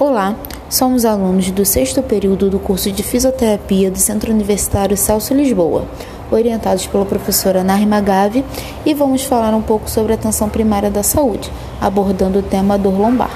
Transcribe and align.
Olá, 0.00 0.34
somos 0.70 1.04
alunos 1.04 1.50
do 1.50 1.62
sexto 1.62 2.02
período 2.02 2.48
do 2.48 2.58
curso 2.58 2.90
de 2.90 3.02
Fisioterapia 3.02 3.90
do 3.90 3.98
Centro 3.98 4.32
Universitário 4.32 4.96
Celso 4.96 5.34
Lisboa, 5.34 5.84
orientados 6.30 6.86
pela 6.86 7.04
professora 7.04 7.62
Nari 7.62 7.84
Magave, 7.84 8.42
e 8.86 8.94
vamos 8.94 9.24
falar 9.24 9.54
um 9.54 9.60
pouco 9.60 9.90
sobre 9.90 10.12
a 10.12 10.14
atenção 10.14 10.48
primária 10.48 10.90
da 10.90 11.02
saúde, 11.02 11.52
abordando 11.78 12.38
o 12.38 12.42
tema 12.42 12.78
dor 12.78 12.98
lombar. 12.98 13.30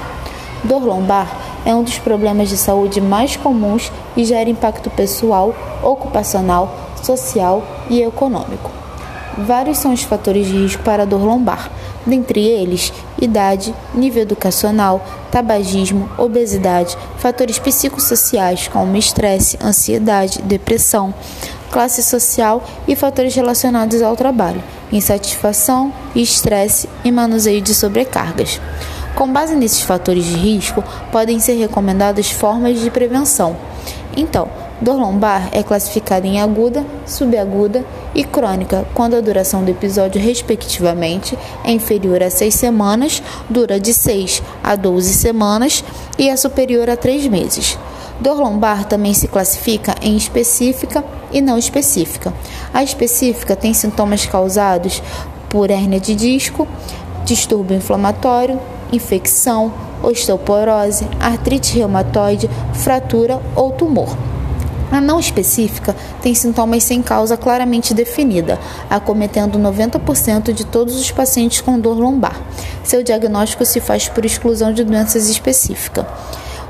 Dor 0.63 0.83
lombar 0.83 1.61
é 1.63 1.75
um 1.75 1.83
dos 1.83 1.99
problemas 1.99 2.49
de 2.49 2.57
saúde 2.57 2.99
mais 2.99 3.37
comuns 3.37 3.91
e 4.17 4.25
gera 4.25 4.49
impacto 4.49 4.89
pessoal, 4.89 5.53
ocupacional, 5.83 6.75
social 7.03 7.61
e 7.91 8.01
econômico. 8.01 8.71
Vários 9.37 9.77
são 9.77 9.93
os 9.93 10.01
fatores 10.01 10.47
de 10.47 10.53
risco 10.53 10.81
para 10.81 11.03
a 11.03 11.05
dor 11.05 11.23
lombar, 11.23 11.69
dentre 12.05 12.41
eles 12.41 12.93
idade, 13.19 13.73
nível 13.93 14.23
educacional, 14.23 15.03
tabagismo, 15.31 16.09
obesidade, 16.17 16.97
fatores 17.17 17.59
psicossociais 17.59 18.67
como 18.67 18.95
estresse, 18.97 19.57
ansiedade, 19.61 20.41
depressão, 20.41 21.13
classe 21.71 22.03
social 22.03 22.63
e 22.87 22.95
fatores 22.95 23.35
relacionados 23.35 24.01
ao 24.01 24.15
trabalho, 24.15 24.63
insatisfação, 24.91 25.93
estresse 26.15 26.87
e 27.03 27.11
manuseio 27.11 27.61
de 27.61 27.73
sobrecargas. 27.73 28.61
Com 29.15 29.31
base 29.31 29.55
nesses 29.55 29.81
fatores 29.81 30.25
de 30.25 30.35
risco, 30.35 30.83
podem 31.11 31.39
ser 31.39 31.53
recomendadas 31.53 32.29
formas 32.31 32.79
de 32.81 32.91
prevenção. 32.91 33.55
Então, 34.15 34.49
Dor 34.81 34.99
lombar 34.99 35.49
é 35.53 35.63
classificada 35.63 36.27
em 36.27 36.41
aguda, 36.41 36.85
subaguda 37.05 37.85
e 38.13 38.25
crônica, 38.25 38.85
quando 38.93 39.15
a 39.15 39.21
duração 39.21 39.63
do 39.63 39.71
episódio, 39.71 40.21
respectivamente, 40.21 41.37
é 41.63 41.71
inferior 41.71 42.21
a 42.21 42.29
6 42.29 42.53
semanas, 42.53 43.23
dura 43.49 43.79
de 43.79 43.93
6 43.93 44.43
a 44.61 44.75
12 44.75 45.13
semanas 45.13 45.81
e 46.19 46.27
é 46.27 46.35
superior 46.35 46.89
a 46.89 46.97
3 46.97 47.27
meses. 47.27 47.79
Dor 48.19 48.37
lombar 48.37 48.83
também 48.83 49.13
se 49.13 49.29
classifica 49.29 49.95
em 50.01 50.17
específica 50.17 51.05
e 51.31 51.41
não 51.41 51.57
específica. 51.57 52.33
A 52.73 52.83
específica 52.83 53.55
tem 53.55 53.73
sintomas 53.73 54.25
causados 54.25 55.01
por 55.49 55.71
hérnia 55.71 56.01
de 56.01 56.13
disco, 56.15 56.67
distúrbio 57.23 57.77
inflamatório, 57.77 58.59
infecção, 58.91 59.73
osteoporose, 60.03 61.07
artrite 61.19 61.77
reumatoide, 61.77 62.49
fratura 62.73 63.41
ou 63.55 63.71
tumor. 63.71 64.34
A 64.91 65.01
não 65.01 65.19
específica 65.19 65.95
tem 66.21 66.35
sintomas 66.35 66.83
sem 66.83 67.01
causa 67.01 67.35
claramente 67.35 67.93
definida, 67.93 68.59
acometendo 68.89 69.57
90% 69.57 70.53
de 70.53 70.65
todos 70.65 70.95
os 70.95 71.11
pacientes 71.11 71.61
com 71.61 71.79
dor 71.79 71.97
lombar. 71.97 72.39
Seu 72.83 73.03
diagnóstico 73.03 73.65
se 73.65 73.79
faz 73.79 74.07
por 74.07 74.25
exclusão 74.25 74.71
de 74.71 74.83
doenças 74.83 75.27
específicas. 75.27 76.05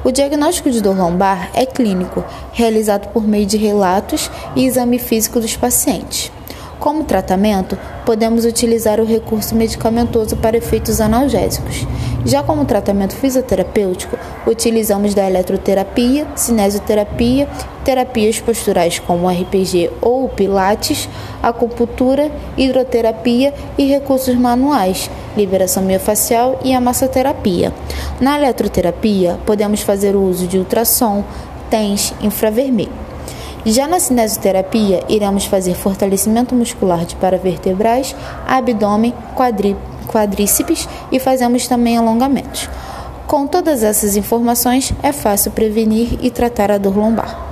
O 0.04 0.12
diagnóstico 0.12 0.70
de 0.70 0.82
dor 0.82 0.96
lombar 0.96 1.50
é 1.54 1.66
clínico, 1.66 2.24
realizado 2.54 3.08
por 3.10 3.28
meio 3.28 3.46
de 3.46 3.58
relatos 3.58 4.30
e 4.56 4.66
exame 4.66 5.00
físico 5.00 5.40
dos 5.40 5.58
pacientes. 5.58 6.32
Como 6.80 7.04
tratamento, 7.06 7.78
podemos 8.06 8.46
utilizar 8.46 9.00
o 9.00 9.06
recurso 9.06 9.56
medicamentoso 9.56 10.36
para 10.36 10.58
efeitos 10.58 11.02
analgésicos. 11.02 11.88
Já 12.26 12.42
como 12.42 12.66
tratamento 12.66 13.16
fisioterapêutico, 13.16 14.18
utilizamos 14.48 15.14
da 15.14 15.30
eletroterapia, 15.30 16.26
cinesioterapia, 16.36 17.48
terapias 17.84 18.40
posturais 18.40 18.98
como 18.98 19.28
o 19.28 19.30
RPG 19.30 19.92
ou 20.02 20.26
o 20.26 20.30
Pilates, 20.30 21.08
acupuntura, 21.44 22.32
hidroterapia 22.58 23.54
e 23.78 23.86
recursos 23.86 24.34
manuais, 24.34 25.08
liberação 25.38 25.84
miofacial 25.84 26.60
e 26.64 26.74
a 26.74 26.82
massoterapia. 26.82 27.72
Na 28.20 28.40
eletroterapia, 28.40 29.38
podemos 29.46 29.82
fazer 29.82 30.16
o 30.16 30.24
uso 30.24 30.48
de 30.48 30.58
ultrassom, 30.58 31.24
TENS, 31.70 32.12
infravermelho. 32.22 33.06
Já 33.64 33.88
na 33.88 34.00
cinesioterapia, 34.00 35.04
iremos 35.08 35.46
fazer 35.46 35.76
fortalecimento 35.76 36.56
muscular 36.56 37.06
de 37.06 37.16
paravertebrais, 37.16 38.16
abdômen, 38.48 39.14
quadrí 39.36 39.76
quadríceps 40.16 40.88
e 41.12 41.20
fazemos 41.20 41.68
também 41.68 41.98
alongamentos. 41.98 42.70
Com 43.28 43.46
todas 43.46 43.84
essas 43.84 44.16
informações, 44.16 44.94
é 45.04 45.12
fácil 45.12 45.52
prevenir 45.52 46.18
e 46.22 46.32
tratar 46.32 46.72
a 46.72 46.78
dor 46.78 46.96
lombar. 46.96 47.46